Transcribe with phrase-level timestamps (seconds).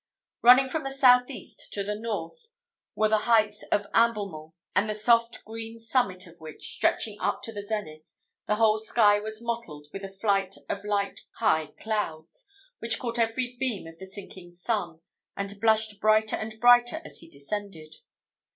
[0.41, 2.47] Running from the south east to the north
[2.95, 7.51] were the heights of Amblemont, from the soft green summit of which, stretching up to
[7.51, 8.15] the zenith,
[8.47, 13.55] the whole sky was mottled with a flight of light high clouds, which caught every
[13.59, 15.01] beam of the sinking sun,
[15.37, 17.97] and blushed brighter and brighter as he descended.